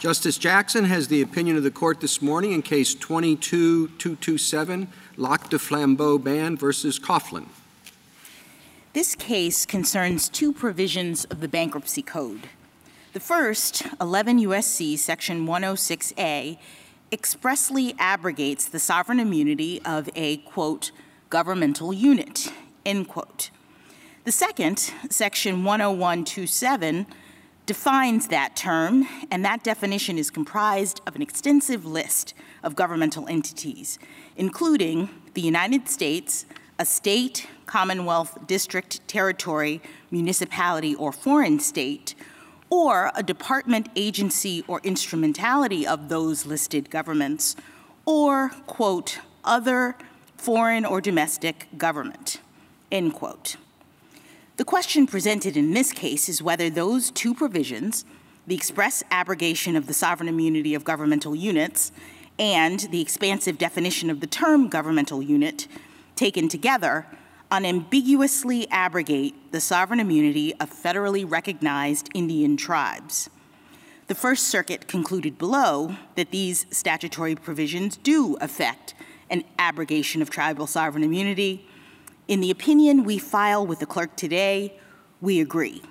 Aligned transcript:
Justice 0.00 0.38
Jackson 0.38 0.86
has 0.86 1.08
the 1.08 1.20
opinion 1.20 1.58
of 1.58 1.62
the 1.62 1.70
court 1.70 2.00
this 2.00 2.22
morning 2.22 2.52
in 2.52 2.62
case 2.62 2.94
22227, 2.94 4.88
Lac 5.18 5.50
du 5.50 5.58
Flambeau 5.58 6.16
Band 6.16 6.58
versus 6.58 6.98
Coughlin. 6.98 7.48
This 8.94 9.14
case 9.14 9.66
concerns 9.66 10.30
two 10.30 10.54
provisions 10.54 11.26
of 11.26 11.40
the 11.40 11.48
Bankruptcy 11.48 12.00
Code. 12.00 12.48
The 13.12 13.20
first, 13.20 13.82
11 14.00 14.38
U.S.C. 14.38 14.96
Section 14.96 15.46
106A, 15.46 16.56
expressly 17.12 17.94
abrogates 17.98 18.64
the 18.64 18.78
sovereign 18.78 19.20
immunity 19.20 19.82
of 19.84 20.08
a, 20.16 20.38
quote, 20.38 20.92
governmental 21.28 21.92
unit, 21.92 22.50
end 22.86 23.06
quote. 23.06 23.50
The 24.24 24.32
second, 24.32 24.94
Section 25.10 25.62
10127, 25.62 27.06
defines 27.66 28.28
that 28.28 28.56
term, 28.56 29.06
and 29.30 29.44
that 29.44 29.62
definition 29.62 30.18
is 30.18 30.30
comprised 30.30 31.00
of 31.06 31.14
an 31.14 31.22
extensive 31.22 31.84
list 31.84 32.34
of 32.62 32.74
governmental 32.74 33.28
entities, 33.28 33.98
including 34.36 35.08
the 35.34 35.40
United 35.40 35.88
States, 35.88 36.46
a 36.78 36.84
state, 36.84 37.46
commonwealth, 37.66 38.46
district, 38.46 39.06
territory, 39.06 39.80
municipality, 40.10 40.94
or 40.94 41.12
foreign 41.12 41.60
state, 41.60 42.14
or 42.70 43.10
a 43.14 43.22
department, 43.22 43.88
agency, 43.94 44.64
or 44.66 44.80
instrumentality 44.82 45.86
of 45.86 46.08
those 46.08 46.46
listed 46.46 46.90
governments, 46.90 47.56
or, 48.04 48.50
quote, 48.66 49.18
other 49.44 49.96
foreign 50.36 50.84
or 50.84 51.00
domestic 51.00 51.66
government, 51.76 52.40
end 52.90 53.12
quote. 53.12 53.56
The 54.60 54.66
question 54.66 55.06
presented 55.06 55.56
in 55.56 55.72
this 55.72 55.90
case 55.90 56.28
is 56.28 56.42
whether 56.42 56.68
those 56.68 57.10
two 57.10 57.32
provisions, 57.32 58.04
the 58.46 58.54
express 58.54 59.02
abrogation 59.10 59.74
of 59.74 59.86
the 59.86 59.94
sovereign 59.94 60.28
immunity 60.28 60.74
of 60.74 60.84
governmental 60.84 61.34
units 61.34 61.92
and 62.38 62.80
the 62.90 63.00
expansive 63.00 63.56
definition 63.56 64.10
of 64.10 64.20
the 64.20 64.26
term 64.26 64.68
governmental 64.68 65.22
unit, 65.22 65.66
taken 66.14 66.46
together, 66.46 67.06
unambiguously 67.50 68.68
abrogate 68.68 69.50
the 69.50 69.62
sovereign 69.62 69.98
immunity 69.98 70.52
of 70.56 70.70
federally 70.70 71.24
recognized 71.26 72.10
Indian 72.12 72.58
tribes. 72.58 73.30
The 74.08 74.14
First 74.14 74.48
Circuit 74.48 74.86
concluded 74.86 75.38
below 75.38 75.96
that 76.16 76.32
these 76.32 76.66
statutory 76.70 77.34
provisions 77.34 77.96
do 77.96 78.36
affect 78.42 78.92
an 79.30 79.42
abrogation 79.58 80.20
of 80.20 80.28
tribal 80.28 80.66
sovereign 80.66 81.02
immunity 81.02 81.66
in 82.30 82.38
the 82.38 82.52
opinion 82.52 83.02
we 83.02 83.18
file 83.18 83.66
with 83.66 83.80
the 83.80 83.86
clerk 83.86 84.14
today, 84.14 84.72
we 85.20 85.40
agree. 85.40 85.82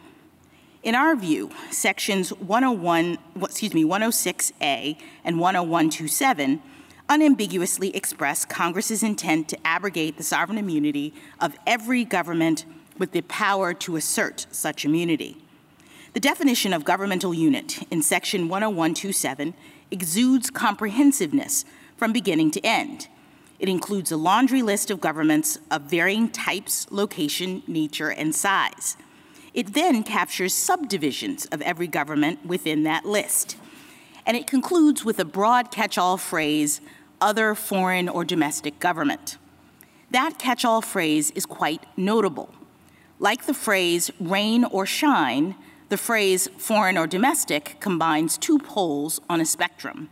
In 0.82 0.96
our 0.96 1.14
view, 1.14 1.52
sections 1.70 2.30
101, 2.32 3.18
excuse 3.42 3.74
me, 3.74 3.84
106A 3.84 4.98
and 5.26 5.36
10127 5.36 6.62
unambiguously 7.10 7.94
express 7.94 8.46
Congress's 8.46 9.04
intent 9.04 9.50
to 9.50 9.58
abrogate 9.68 10.16
the 10.16 10.24
sovereign 10.24 10.58
immunity 10.58 11.14
of 11.42 11.58
every 11.68 12.06
government 12.06 12.64
with 12.98 13.12
the 13.12 13.22
power 13.24 13.74
to 13.74 13.98
assert 13.98 14.46
such 14.50 14.86
immunity. 14.86 15.36
The 16.14 16.22
definition 16.22 16.72
of 16.72 16.86
governmental 16.86 17.34
unit 17.34 17.84
in 17.92 18.02
section 18.02 18.48
10127 18.48 19.54
exudes 19.92 20.50
comprehensiveness 20.50 21.66
from 21.98 22.14
beginning 22.14 22.52
to 22.52 22.66
end 22.66 23.10
it 23.60 23.68
includes 23.68 24.12
a 24.12 24.18
laundry 24.18 24.62
list 24.62 24.90
of 24.90 25.02
governments 25.02 25.60
of 25.70 25.84
varying 25.84 26.30
types, 26.30 26.88
location, 26.90 27.62
nature, 27.68 28.10
and 28.10 28.34
size. 28.34 28.96
It 29.54 29.74
then 29.74 30.04
captures 30.04 30.54
subdivisions 30.54 31.46
of 31.48 31.62
every 31.62 31.88
government 31.88 32.46
within 32.46 32.84
that 32.84 33.06
list. 33.06 33.58
And 34.26 34.38
it 34.38 34.48
concludes 34.48 35.04
with 35.04 35.20
a 35.20 35.26
broad 35.26 35.72
catch 35.72 35.98
all 35.98 36.18
phrase 36.18 36.80
other 37.20 37.54
foreign 37.54 38.08
or 38.08 38.24
domestic 38.24 38.80
government. 38.80 39.38
That 40.12 40.40
catch 40.40 40.64
all 40.64 40.82
phrase 40.82 41.32
is 41.32 41.46
quite 41.46 41.86
notable. 41.98 42.54
Like 43.20 43.46
the 43.46 43.54
phrase 43.54 44.10
rain 44.20 44.64
or 44.64 44.86
shine, 44.86 45.56
the 45.90 45.98
phrase 45.98 46.48
foreign 46.58 46.98
or 46.98 47.08
domestic 47.08 47.76
combines 47.80 48.38
two 48.38 48.60
poles 48.60 49.20
on 49.30 49.42
a 49.42 49.46
spectrum. 49.46 50.10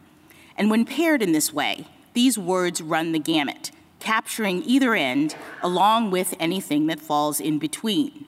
And 0.57 0.69
when 0.69 0.83
paired 0.83 1.21
in 1.21 1.31
this 1.31 1.53
way, 1.53 1.85
these 2.17 2.35
words 2.35 2.81
run 2.81 3.11
the 3.11 3.19
gamut, 3.19 3.69
capturing 3.99 4.63
either 4.63 4.95
end 4.95 5.35
along 5.61 6.09
with 6.09 6.33
anything 6.39 6.87
that 6.87 6.99
falls 6.99 7.39
in 7.39 7.59
between. 7.59 8.25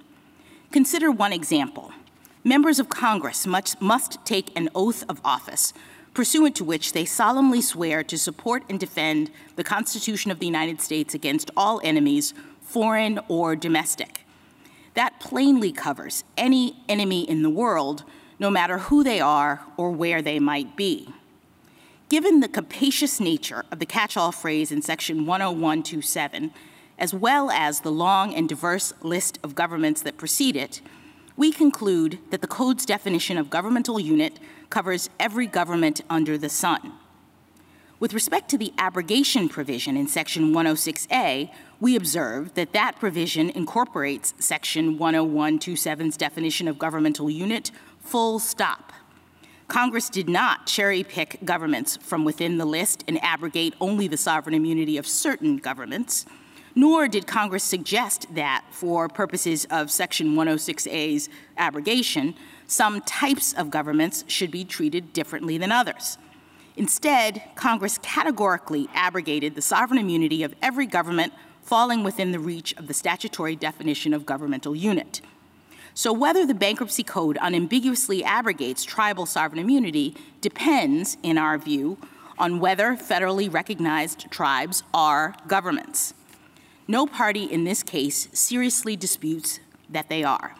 Consider 0.71 1.09
one 1.09 1.33
example. 1.33 1.91
Members 2.43 2.77
of 2.77 2.87
Congress 2.87 3.47
must, 3.47 3.81
must 3.81 4.23
take 4.23 4.55
an 4.55 4.69
oath 4.75 5.03
of 5.09 5.19
office, 5.25 5.73
pursuant 6.13 6.55
to 6.55 6.63
which 6.63 6.93
they 6.93 7.03
solemnly 7.03 7.61
swear 7.61 8.03
to 8.03 8.15
support 8.15 8.61
and 8.69 8.79
defend 8.79 9.31
the 9.55 9.63
Constitution 9.63 10.29
of 10.29 10.37
the 10.37 10.45
United 10.45 10.79
States 10.81 11.15
against 11.15 11.49
all 11.57 11.81
enemies, 11.83 12.35
foreign 12.61 13.19
or 13.27 13.55
domestic. 13.55 14.23
That 14.93 15.19
plainly 15.19 15.71
covers 15.71 16.23
any 16.37 16.75
enemy 16.87 17.27
in 17.27 17.41
the 17.41 17.49
world, 17.49 18.03
no 18.37 18.51
matter 18.51 18.77
who 18.77 19.03
they 19.03 19.19
are 19.19 19.63
or 19.77 19.89
where 19.89 20.21
they 20.21 20.37
might 20.37 20.77
be. 20.77 21.11
Given 22.09 22.39
the 22.39 22.47
capacious 22.47 23.19
nature 23.19 23.65
of 23.71 23.77
the 23.77 23.85
catch-all 23.85 24.31
phrase 24.31 24.71
in 24.71 24.81
section 24.81 25.27
10127, 25.27 26.51
as 26.97 27.13
well 27.13 27.51
as 27.51 27.81
the 27.81 27.91
long 27.91 28.33
and 28.33 28.49
diverse 28.49 28.93
list 29.03 29.37
of 29.43 29.53
governments 29.53 30.01
that 30.01 30.17
precede 30.17 30.55
it, 30.55 30.81
we 31.37 31.51
conclude 31.51 32.17
that 32.31 32.41
the 32.41 32.47
Code's 32.47 32.83
definition 32.83 33.37
of 33.37 33.51
governmental 33.51 33.99
unit 33.99 34.39
covers 34.71 35.11
every 35.19 35.45
government 35.45 36.01
under 36.09 36.35
the 36.35 36.49
sun. 36.49 36.93
With 37.99 38.15
respect 38.15 38.49
to 38.49 38.57
the 38.57 38.73
abrogation 38.79 39.47
provision 39.47 39.95
in 39.95 40.07
section 40.07 40.51
106A, 40.51 41.51
we 41.79 41.95
observe 41.95 42.55
that 42.55 42.73
that 42.73 42.99
provision 42.99 43.51
incorporates 43.51 44.33
section 44.39 44.97
10127's 44.97 46.17
definition 46.17 46.67
of 46.67 46.79
governmental 46.79 47.29
unit 47.29 47.69
full 47.99 48.39
stop. 48.39 48.93
Congress 49.69 50.09
did 50.09 50.27
not 50.27 50.65
cherry 50.65 51.03
pick 51.03 51.37
governments 51.45 51.95
from 51.97 52.25
within 52.25 52.57
the 52.57 52.65
list 52.65 53.03
and 53.07 53.23
abrogate 53.23 53.75
only 53.79 54.07
the 54.07 54.17
sovereign 54.17 54.55
immunity 54.55 54.97
of 54.97 55.05
certain 55.05 55.57
governments, 55.57 56.25
nor 56.73 57.07
did 57.07 57.27
Congress 57.27 57.63
suggest 57.63 58.25
that, 58.33 58.65
for 58.71 59.07
purposes 59.07 59.67
of 59.69 59.91
Section 59.91 60.35
106A's 60.35 61.29
abrogation, 61.55 62.33
some 62.65 63.01
types 63.01 63.53
of 63.53 63.69
governments 63.69 64.23
should 64.27 64.49
be 64.49 64.65
treated 64.65 65.13
differently 65.13 65.59
than 65.59 65.71
others. 65.71 66.17
Instead, 66.75 67.43
Congress 67.53 67.99
categorically 68.01 68.87
abrogated 68.95 69.53
the 69.53 69.61
sovereign 69.61 69.99
immunity 69.99 70.41
of 70.41 70.55
every 70.63 70.87
government 70.87 71.31
falling 71.61 72.03
within 72.03 72.31
the 72.31 72.39
reach 72.39 72.73
of 72.77 72.87
the 72.87 72.93
statutory 72.93 73.55
definition 73.55 74.15
of 74.15 74.25
governmental 74.25 74.75
unit. 74.75 75.21
So 75.99 76.13
whether 76.13 76.45
the 76.45 76.53
bankruptcy 76.53 77.03
code 77.03 77.37
unambiguously 77.41 78.23
abrogates 78.23 78.85
tribal 78.85 79.25
sovereign 79.25 79.59
immunity 79.59 80.15
depends, 80.39 81.17
in 81.23 81.37
our 81.37 81.57
view, 81.57 81.97
on 82.37 82.61
whether 82.61 82.95
federally 82.95 83.53
recognized 83.53 84.31
tribes 84.31 84.81
are 84.93 85.35
governments. 85.49 86.13
No 86.87 87.05
party 87.05 87.43
in 87.43 87.65
this 87.65 87.83
case 87.83 88.29
seriously 88.31 88.95
disputes 88.95 89.59
that 89.89 90.07
they 90.07 90.23
are. 90.23 90.55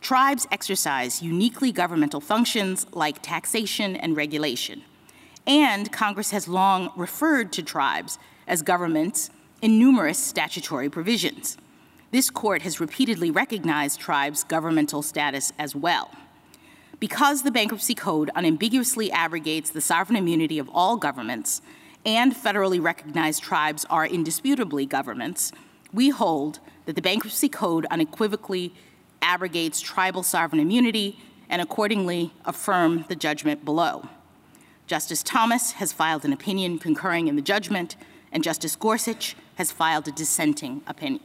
Tribes 0.00 0.44
exercise 0.50 1.22
uniquely 1.22 1.70
governmental 1.70 2.20
functions 2.20 2.84
like 2.90 3.22
taxation 3.22 3.94
and 3.94 4.16
regulation. 4.16 4.82
And 5.46 5.92
Congress 5.92 6.32
has 6.32 6.48
long 6.48 6.90
referred 6.96 7.52
to 7.52 7.62
tribes 7.62 8.18
as 8.48 8.62
governments 8.62 9.30
in 9.62 9.78
numerous 9.78 10.18
statutory 10.18 10.90
provisions. 10.90 11.58
This 12.14 12.30
court 12.30 12.62
has 12.62 12.78
repeatedly 12.78 13.32
recognized 13.32 13.98
tribes' 13.98 14.44
governmental 14.44 15.02
status 15.02 15.52
as 15.58 15.74
well. 15.74 16.12
Because 17.00 17.42
the 17.42 17.50
Bankruptcy 17.50 17.96
Code 17.96 18.30
unambiguously 18.36 19.10
abrogates 19.10 19.70
the 19.70 19.80
sovereign 19.80 20.14
immunity 20.14 20.60
of 20.60 20.70
all 20.72 20.96
governments, 20.96 21.60
and 22.06 22.32
federally 22.32 22.80
recognized 22.80 23.42
tribes 23.42 23.84
are 23.90 24.06
indisputably 24.06 24.86
governments, 24.86 25.50
we 25.92 26.10
hold 26.10 26.60
that 26.86 26.94
the 26.94 27.02
Bankruptcy 27.02 27.48
Code 27.48 27.84
unequivocally 27.90 28.72
abrogates 29.20 29.80
tribal 29.80 30.22
sovereign 30.22 30.60
immunity 30.60 31.18
and 31.48 31.60
accordingly 31.60 32.32
affirm 32.44 33.04
the 33.08 33.16
judgment 33.16 33.64
below. 33.64 34.08
Justice 34.86 35.24
Thomas 35.24 35.72
has 35.72 35.92
filed 35.92 36.24
an 36.24 36.32
opinion 36.32 36.78
concurring 36.78 37.26
in 37.26 37.34
the 37.34 37.42
judgment, 37.42 37.96
and 38.30 38.44
Justice 38.44 38.76
Gorsuch 38.76 39.34
has 39.56 39.72
filed 39.72 40.06
a 40.06 40.12
dissenting 40.12 40.80
opinion. 40.86 41.20